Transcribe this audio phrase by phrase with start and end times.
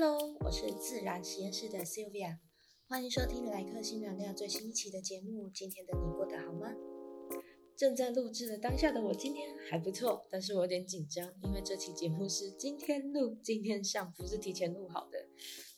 [0.00, 2.38] Hello，我是自然实验室的 Sylvia，
[2.86, 5.50] 欢迎收听莱克新能量最新一期的节目。
[5.50, 6.74] 今天的你过得好吗？
[7.76, 15.28] 正在录制的当下的我今天还不错，但是我有点紧张，因为这期节目是今天录、今天上，不是提前录好的。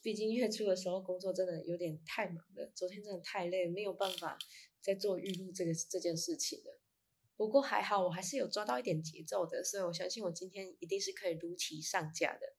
[0.00, 4.38] 毕竟月初的时候工作真的有点太忙了，昨天真的太累，没有办法
[4.80, 6.80] 再做预录这个这件事情了。
[7.36, 12.54] 不过还好，我还是有抓到一点节奏的，所以我相信我今天一定是可以如期上架的。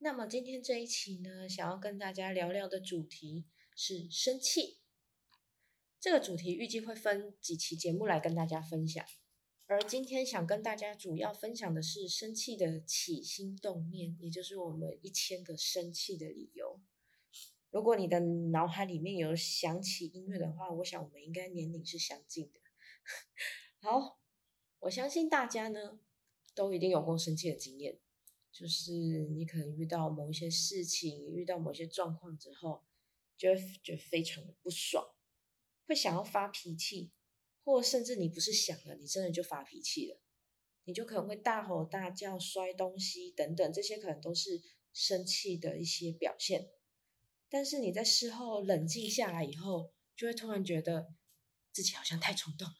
[0.00, 4.78] 那么今天这一期呢，想要跟大家聊聊的主题是生气。
[5.98, 9.04] 这个主题预计会分几期节目来跟大家分享，
[9.66, 16.80] 而今天想跟大家主要分享的是生气的起心动念，也就是我们一千个生气的理由。
[17.70, 22.60] 如果你的脑海里面有响起音乐的话，我想我们应该年龄是相近的。
[23.82, 24.20] 好，
[24.78, 25.98] 我相信大家呢
[26.54, 27.98] 都一定有过生气的经验。
[28.50, 28.92] 就是
[29.30, 32.84] 你可能遇到某一些事情，遇到某些状况之后，
[33.36, 35.04] 就会觉得非常的不爽，
[35.86, 37.12] 会想要发脾气，
[37.62, 40.20] 或甚至你不是想了，你真的就发脾气了，
[40.84, 44.60] 你就可能会大吼大叫、摔东西等等，这些可能都是
[44.92, 46.70] 生气的一些表现。
[47.48, 51.14] 但是你在事后冷静下来以后，就会突然觉得
[51.72, 52.74] 自己好像太冲动了。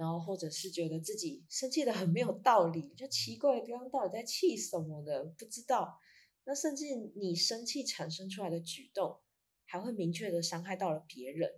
[0.00, 6.00] 然后，或者是觉得自己生气的很没有道理，就奇怪，刚刚到底在气什么的，不知道。
[6.44, 9.20] 那甚至你生气产生出来的举动，
[9.66, 11.52] 还会明确的伤害到了别人。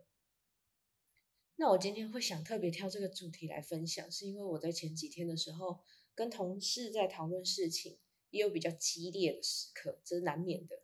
[1.54, 5.78] 那我今天会想特别挑这个主题来分享，是因为我在前几天的时候
[6.12, 10.82] 跟同事在讨论事情，也有比较激烈的时刻，这是难免的。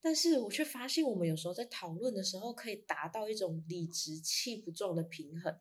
[0.00, 5.58] 但是我却发现，我们有时候在讨论的时候，可以达到一种理直气不壮的平衡。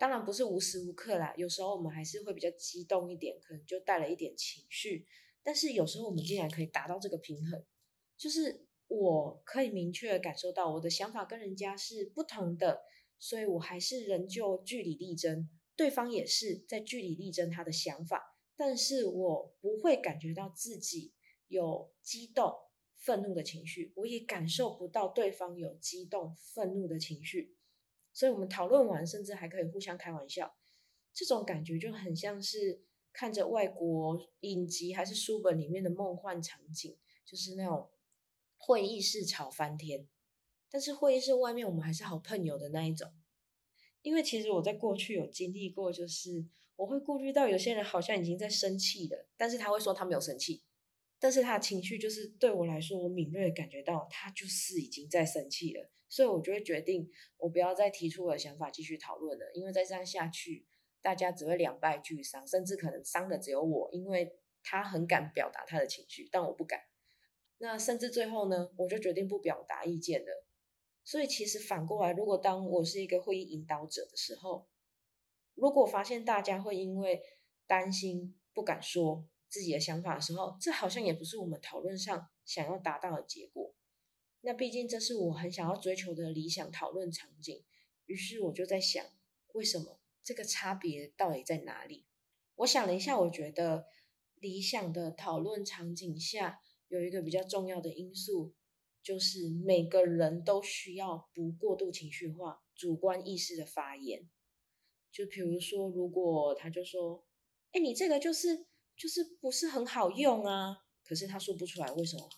[0.00, 5.04] 当然不是无时无刻啦，有时候我们还是会比较激动一点，可能就带了一点情绪。
[5.42, 7.62] 但是有时候我们竟然可以达到这个平衡，
[8.16, 12.80] 就是我可以明确的感受到我的想法跟人家是不同的，
[13.18, 21.12] 所以我还是仍旧据理力争，对方也是在据理力争他的想法，但是我不会感觉到自己
[21.48, 22.54] 有激动、
[22.96, 27.54] 愤怒的情绪，我也感受不到对方有激动、愤怒的情绪。
[28.12, 30.54] 所以我们讨论完，甚至还可以互相开玩笑，
[31.12, 32.82] 这种感觉就很像是
[33.12, 37.90] 看着外国影集还是书本里面的梦幻场景，就是那种
[38.56, 40.08] 会议室吵翻天，
[40.70, 43.12] 但是会议室外面我们还是好朋友的那一种。
[44.02, 50.62] 因为其实我在过去有经历过，就是我会顾虑到有些人好像已经在生气了，但是他会说他没有生气。
[51.18, 60.66] 但是他的情绪就是对我来说，我敏锐的感觉到他就是已经在生气了，所以我就会决定我不要再提出我的想法继续讨论了，因为再这样下去，
[61.00, 66.80] 大家只会两败俱伤，甚至可能伤的只有我，因为他很敢表达他的情绪，但我不敢。
[67.56, 70.44] 那甚至最后呢，我就决定不表达意见了。
[71.04, 74.68] 所以其实反过来，如果当我是一个会议引导者的时候，
[75.54, 77.22] 如果发现大家会因为
[77.66, 79.26] 担心不敢说。
[79.52, 83.74] 自己的想法的时候，这好像也不是我们讨论上想要达到的结果。
[84.42, 87.64] 那毕竟这是我很想要追求的理想讨论场景。
[88.06, 89.04] 于是我就在想，
[89.52, 92.06] 为什么这个差别到底在哪里？
[92.56, 93.86] 我想了一下，我觉得
[94.34, 98.54] 理想的讨论场景下有一个比较重要的因素，
[99.02, 104.28] 就是每个人都需要不过度情绪化、主观意识的发言。
[105.12, 107.24] 就比如说，如果他就说
[107.72, 108.66] ：“哎，你这个就是。”
[109.00, 112.28] 就是不是很好用啊，可是他说不出来为什么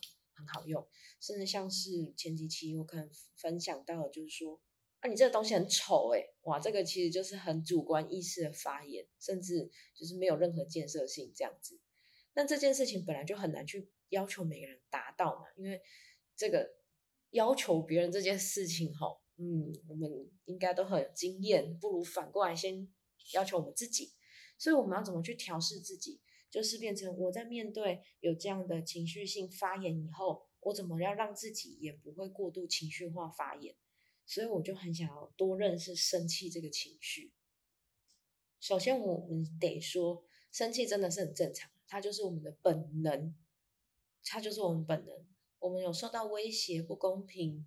[0.43, 0.87] 很好用，
[1.21, 4.61] 甚至像是前几期我可能分享到的，就是说
[5.01, 11.81] 啊你这个东西很丑诶哇这个其实就是很主观意识的发言，甚至就是没有任何建设性这样子。
[12.35, 15.81] 那这件事情本来就很难去要求每个人达到嘛，因为
[16.35, 16.75] 这个
[17.31, 22.89] 要求别人这件事情吼，嗯，我们应该都很有经验，不如反过来先
[23.35, 24.13] 要求我们自己，
[24.59, 26.21] 所以我们要怎么去调试自己？
[26.53, 33.75] 就是变成我在面对有这样的情绪性发言以后，我怎么样让自己也不会过度情绪化发言？
[34.27, 37.33] 所以我就很想要多认识生气这个情绪。
[38.61, 43.35] 首先，我们得说，生气真的是很正常，它就是我们的本能，
[44.23, 45.27] 它就是我们本能。
[45.59, 47.67] 我们有受到威胁、不公平、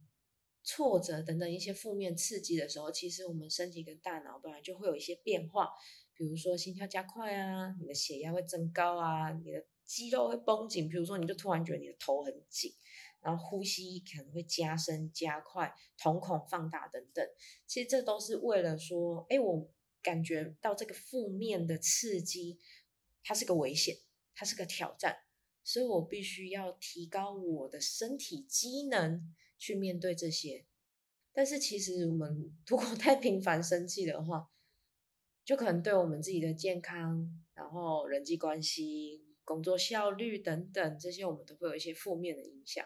[0.63, 5.71] 挫折等等一些负面刺激的时候，其实我们身体跟大脑本来就会有一些变化。
[6.15, 10.87] 比如说心跳加快啊，你的血压会增高啊，你的肌肉会绷紧。
[10.87, 12.73] 比如说，你就突然觉得你的头很紧，
[13.21, 17.27] 然后呼吸可能会加深加快，瞳孔放大等等。
[17.67, 19.69] 其实这都是为了说，哎，我
[20.01, 22.59] 感觉到这个负面的刺激，
[23.23, 23.97] 它是个危险，
[24.33, 25.17] 它是个挑战，
[25.63, 30.65] 所以我必须要提高我的身体机能去面对这些。
[31.33, 34.49] 但是其实我们如果太频繁生气的话，
[35.45, 42.83] 就可能对我们自己的健康，然后人际关系、工作效率等等这些，我们都会有一些负面的影响。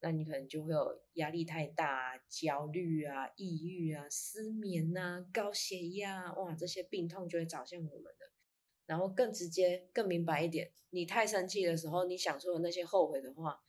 [0.00, 8.26] 那你可能就会有压力太大、焦虑啊、抑郁啊、失眠啊、高血压，哇，这些病痛就会找向我们的。
[8.84, 13.60] 然后更直接、更明白一点，你太生气的时候，你想说的那些后悔的话，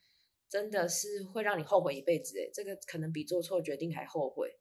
[0.49, 2.35] 真的是会让你后悔一辈子。
[2.39, 4.57] 诶这个可能比做错决定还后悔。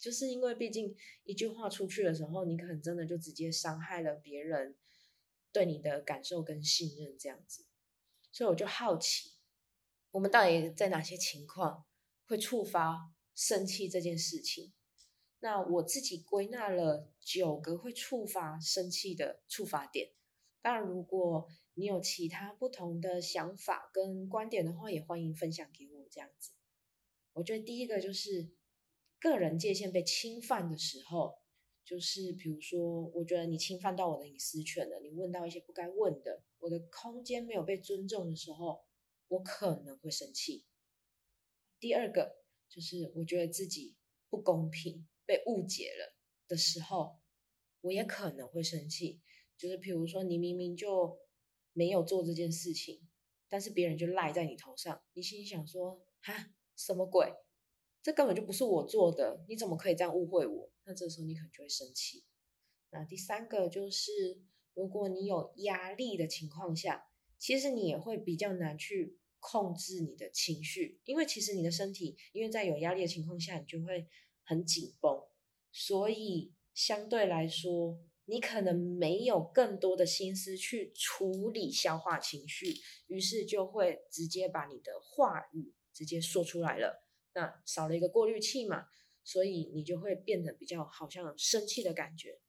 [0.00, 4.74] 就是因为毕竟一句话出去的时候，你可能真的就直接伤害了别人
[5.52, 7.66] 对你的感受跟信任这样子，
[8.32, 9.32] 所以我就好奇，
[10.12, 11.84] 我们到底在哪些情况
[12.24, 14.72] 会触发生气这件事情？
[15.40, 20.12] 那我自己归纳了九个会触发生气的触发点。
[20.62, 26.52] 当然，如果你有其他不同的想法跟观点的话，也欢迎分享给我这样子。
[27.34, 28.58] 我觉得第一个就是。
[29.20, 31.38] 个人界限被侵犯的时候，
[31.84, 38.84] 就是比如说，我觉得你侵犯到我的隐私权了，你问到一些不该问的，我的空间没有被尊重的时候，
[39.28, 40.64] 我可能会生气。
[41.78, 42.36] 第二个
[42.68, 43.96] 就是我觉得自己
[44.28, 46.16] 不公平、被误解了
[46.48, 47.18] 的时候，
[47.82, 49.20] 我也可能会生气。
[49.58, 51.18] 就是比如说，你明明就
[51.74, 53.06] 没有做这件事情，
[53.48, 57.34] 但是别人就赖在你头上，你心想说：哈，什么鬼？
[58.02, 60.70] 这根本就不是我做的，你怎么可以这样误会我？
[60.84, 62.24] 那这时候你可能就会生气。
[62.90, 64.40] 那第三个就是，
[64.74, 67.04] 如果你有压力的情况下，
[67.38, 74.08] 其实你也会比较难去控制你的情绪，因为其实你的身体，因为在有压力的情况下，你就会
[74.44, 75.22] 很紧绷，
[75.70, 82.74] 所以相对来说，你可能没有更多的心思去处理消化情绪，
[83.06, 87.06] 于是就会直接把你的话语直接说出来了。
[87.34, 88.86] 那少了一个过滤器嘛，
[89.24, 92.40] 所以你就会变得比较好像生气的感觉。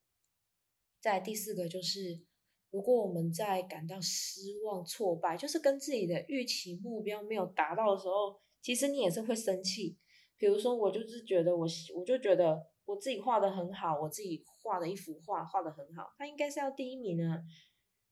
[1.00, 2.22] 在第四个就是，
[2.70, 9.98] 如果我们在感到失望、挫败，就是跟自己的预期目标没有达到的时候，其实你也是会生气。
[10.38, 17.40] 比如说，我就是觉得我，我就觉得我自己画的很好，我自己画的一幅画画的很好，他应该是要第一名啊。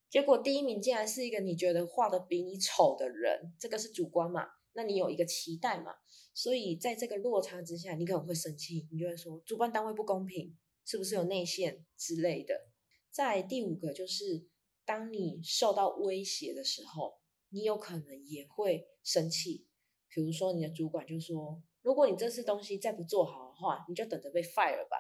[0.10, 4.48] 结果第一名竟然是一个你觉得画的比你丑的人，这个是主观嘛？
[4.80, 5.92] 那你有一个期待嘛？
[6.34, 12.70] 所以在这个落差之下，你可能会生气，你就会说主办单位不公平，是不是有内线之类的？
[13.12, 14.48] 在第五个就是，
[14.86, 19.68] 当你受到威胁的时候，你有可能也会生气。
[20.08, 24.96] 比如说你的主管就说，如果你这次东西再不做好的话，你就等着被 fire 吧。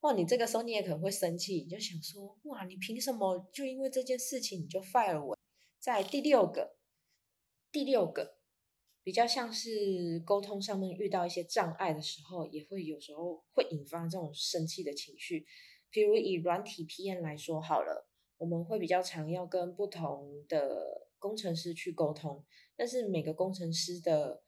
[0.00, 5.36] 哇，你这个时候你也可能会生气，你就想说，哇，你凭什么就因为这件事情你就 fire 我？
[5.78, 6.78] 在第六个，
[7.70, 8.38] 第六个。
[9.04, 15.44] 比较像是沟通上面遇到一些障碍的时候，也会有时候会引发这种生气的情绪。
[15.90, 18.08] 比如以软体 PM 来说好了，
[18.38, 22.44] 我们会比较常要跟不同的工程师去沟通，
[22.76, 24.44] 但是每个工程师的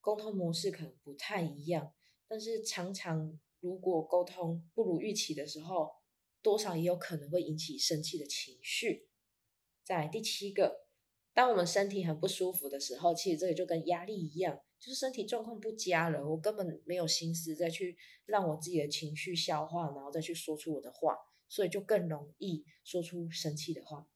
[0.00, 1.92] 沟通模式可能不太一样。
[2.28, 5.90] 但是常常如果沟通不如预期的时候，
[6.42, 9.08] 多少也有可能会引起生气的情绪。
[9.82, 10.83] 在第七个。
[11.34, 24.06] 当我们身体很不舒服的时候，其实这个就跟压力一样，就是身体状况不佳了，我根本没有心思再去让我自己的情绪消化，然后再去说出我的话，所以就更容易说出生气的话。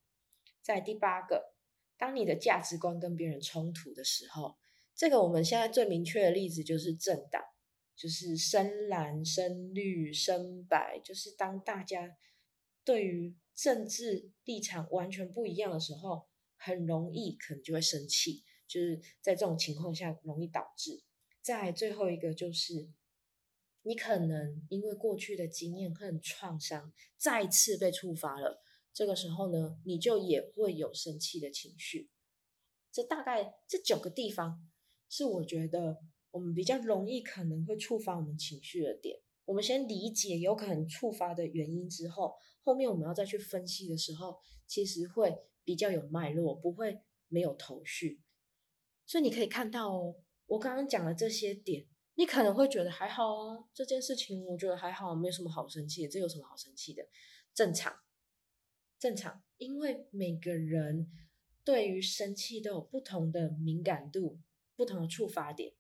[0.62, 1.54] 在第八个，
[1.96, 4.56] 当你的价值观跟别人冲突的时候，
[4.94, 7.42] 这个我们现在最明确的例子就是政党，
[7.96, 12.16] 就是深蓝、深绿、深白，就是当大家
[12.84, 16.28] 对于政治立场完全不一样的时候。
[16.58, 21.02] 很容易可能就会生气，就是在这种情况下容易导致。
[21.40, 22.90] 再最后一个就是，
[23.82, 28.62] 你可能因为过去的经验很创伤，再次被触发了，
[28.92, 32.10] 这个时候呢，你就也会有生气的情绪。
[32.92, 34.68] 这大概这九个地方
[35.08, 35.98] 是我觉得
[36.32, 39.20] 我们比较容易可能会触发我们情绪的点。
[39.44, 45.34] 我们先理解有可能触发的原因之后，后面我们要再去分析的时候，其实会。
[45.68, 48.22] 比较有脉络，不会没有头绪，
[49.04, 57.06] 所以你可以看到哦，我刚刚讲的这些点，你可能会觉得还好啊，这件事情我觉得还好，没有什么好生气，这有什么好生气的？
[57.52, 58.00] 正常，
[58.98, 61.12] 正常，因为每个人
[61.62, 64.40] 对于生气都有不同的敏感度，
[64.74, 65.74] 不同的触发点，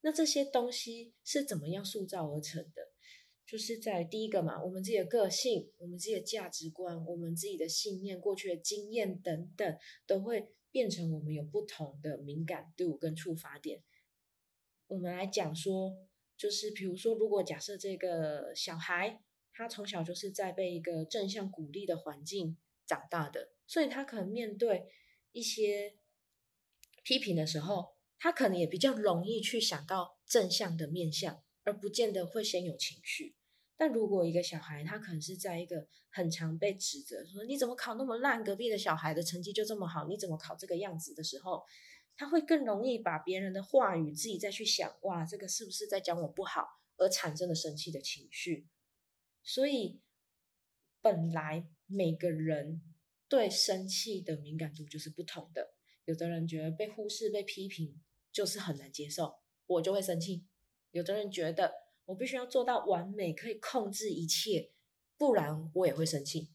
[0.00, 2.93] 那这些东西是怎么样塑造而成的？
[3.46, 13.82] 就是在第一个嘛，我们自己的个性、我们自己的价值观、我们自己的信念、过去的经验等等，都会变成我们有不同的敏感度跟触发点。
[14.86, 15.96] 我们来讲说，
[16.36, 19.22] 就是比如说，如果假设这个小孩
[19.52, 24.88] 他从小就是在被一个正向鼓励的环境长大的，所以他可能面对
[25.32, 25.96] 一些
[27.02, 33.34] 批评的时候，他可能也比较容易去想到正向的面向，而不见得会先有情绪。
[33.76, 41.64] 但如果一个小孩他可能是在一个很常被指责说你怎么考那么烂，隔壁的小孩的成绩就这么好，你怎么考这个样子的时候，
[42.14, 48.68] 他会更容易把别人的话语自己再去想，哇，这个是不是在讲我不好，而产生了生气的情绪。
[49.42, 50.00] 所以
[51.02, 52.80] 本来每个人
[53.28, 60.44] 对生气的敏感度就是不同的，有的人觉得被忽视、被批评就是很难接受，我就会生气；
[60.94, 61.84] 有的人觉得。
[62.06, 64.70] 我必须要做到完美，可以控制一切，
[65.16, 66.50] 不然我也会生气。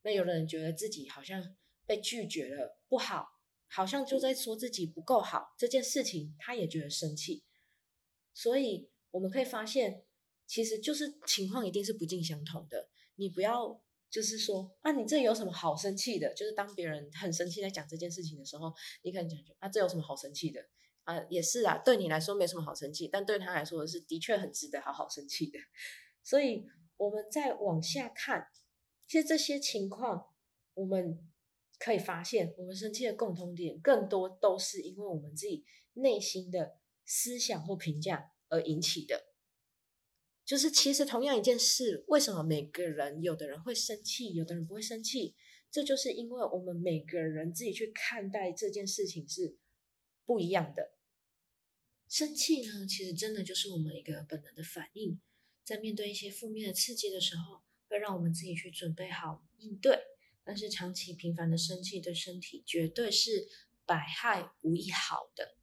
[0.00, 3.28] 那有的人觉得自己好像被拒绝了，不好，
[3.68, 7.44] 好像就在说自己不够好这件事情，他也觉得生气。
[8.32, 10.06] 所以我们可以发现，
[10.46, 12.88] 其实就是情况一定是不尽相同的。
[13.16, 13.78] 你不要
[14.08, 16.32] 就是说啊，你这有什么好生气的？
[16.32, 20.66] 就是当别人很生气在讲这件事情的时候，你可能讲啊，这有什么好生气的？
[21.06, 25.58] 啊，也是啊，对你来说没什么好生气，但对他来说是的确很值得好好生气的。
[26.24, 28.48] 所以，我们再往下看，
[29.06, 30.34] 其实这些情况，
[30.74, 31.24] 我们
[31.78, 39.26] 可以发现，我们生气的共同点，更多都是因为我们自己内心的思想或评价而引起的。
[40.44, 45.36] 就是其实同样一件事，为什么每个人有的人会生气，有的人不会生气？
[45.70, 49.56] 这就是因为我们每个人自己去看待这件事情是
[50.24, 50.95] 不一样的。
[52.08, 55.20] 生气呢，其实真的就是我们一个本能的反应，
[55.64, 59.98] 在面对一些负面的刺激的时候，会让我们自己去准备好应对。
[60.44, 63.48] 但是长期频繁的生气对身体绝对是
[63.84, 65.56] 百害无一好的。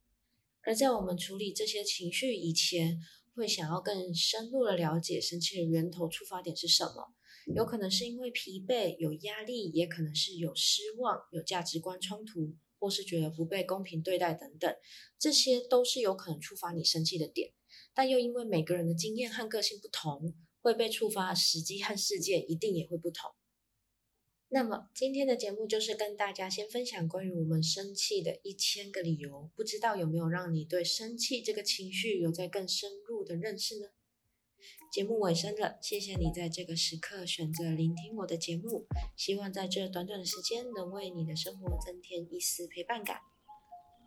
[0.60, 3.00] 而在我们处理这些情绪以前，
[3.34, 7.14] 会想要更深入的了解生气的源头、出发点是什么。
[7.54, 12.54] 有可能是因为疲惫、有压力，也可能是有失望、有价值观冲突。
[12.84, 14.76] 或是觉得不被公平对待等等，
[15.18, 17.54] 这些都是有可能触发你生气的点，
[17.94, 23.30] 但又因为每个人的经验和个性不同，会被触发的时机和事件一定也会不同。
[24.48, 33.88] 那么今天的节目就是跟大家先分享关于我们生气的一千个理由，不知道有没有让你对生气这个情绪有在更深入的认识呢？
[34.94, 38.86] 节目尾声了，谢谢你在这个时刻选择聆听我的节目。
[39.16, 43.16] 希望在这短短的时间能为你的生活增添一丝陪伴感。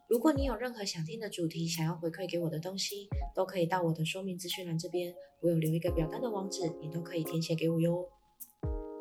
[0.08, 8.08] 如果你有任何想听的主题，想要回馈给我的东西，都可以到我的说明资讯栏这边，我有留一个表单的网址，你都可以填写给我哟。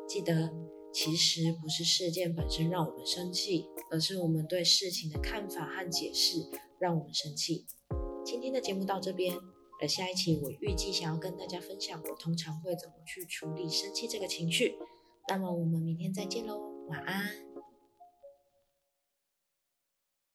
[0.09, 0.51] 记得，
[0.93, 7.65] 其实不是事件本身让我们生气，而是我们对事情的看法和解释让我们生气。
[8.25, 9.37] 今天的节目到这边。
[9.79, 14.75] 而下一期我预计想要跟大家分享我通常会怎么去处理生气这个情绪，
[15.29, 17.46] 那么我们明天再见喽，晚安。